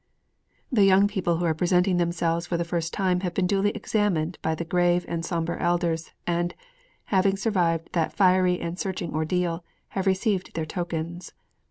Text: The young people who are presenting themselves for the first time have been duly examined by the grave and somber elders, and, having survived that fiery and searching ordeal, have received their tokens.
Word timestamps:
The 0.71 0.83
young 0.83 1.07
people 1.07 1.37
who 1.37 1.45
are 1.45 1.53
presenting 1.53 1.97
themselves 1.97 2.47
for 2.47 2.57
the 2.57 2.63
first 2.65 2.91
time 2.91 3.19
have 3.19 3.35
been 3.35 3.45
duly 3.45 3.69
examined 3.69 4.39
by 4.41 4.55
the 4.55 4.65
grave 4.65 5.05
and 5.07 5.23
somber 5.23 5.57
elders, 5.57 6.09
and, 6.25 6.55
having 7.13 7.37
survived 7.37 7.89
that 7.91 8.11
fiery 8.11 8.59
and 8.59 8.79
searching 8.79 9.13
ordeal, 9.13 9.63
have 9.89 10.07
received 10.07 10.55
their 10.55 10.65
tokens. 10.65 11.33